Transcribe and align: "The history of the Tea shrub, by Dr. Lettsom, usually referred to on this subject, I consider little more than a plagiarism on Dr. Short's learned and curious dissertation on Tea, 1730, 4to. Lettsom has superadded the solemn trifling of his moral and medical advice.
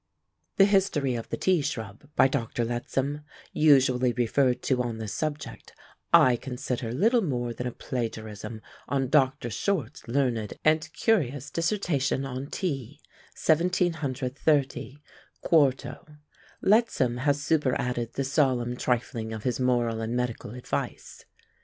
"The 0.57 0.65
history 0.65 1.13
of 1.13 1.29
the 1.29 1.37
Tea 1.37 1.61
shrub, 1.61 2.09
by 2.15 2.27
Dr. 2.27 2.65
Lettsom, 2.65 3.21
usually 3.53 4.11
referred 4.13 4.63
to 4.63 4.81
on 4.81 4.97
this 4.97 5.13
subject, 5.13 5.75
I 6.11 6.37
consider 6.37 6.91
little 6.91 7.21
more 7.21 7.53
than 7.53 7.67
a 7.67 7.71
plagiarism 7.71 8.63
on 8.87 9.09
Dr. 9.09 9.51
Short's 9.51 10.07
learned 10.07 10.55
and 10.65 10.91
curious 10.93 11.51
dissertation 11.51 12.25
on 12.25 12.47
Tea, 12.47 12.99
1730, 13.37 14.97
4to. 15.45 16.17
Lettsom 16.63 17.17
has 17.17 17.43
superadded 17.43 18.13
the 18.13 18.23
solemn 18.23 18.75
trifling 18.75 19.31
of 19.31 19.43
his 19.43 19.59
moral 19.59 20.01
and 20.01 20.15
medical 20.15 20.55
advice. 20.55 21.25